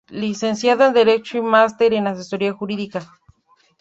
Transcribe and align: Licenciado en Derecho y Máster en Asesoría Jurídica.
Licenciado 0.09 0.83
en 0.83 0.93
Derecho 0.93 1.37
y 1.37 1.43
Máster 1.43 1.93
en 1.93 2.07
Asesoría 2.07 2.53
Jurídica. 2.53 3.07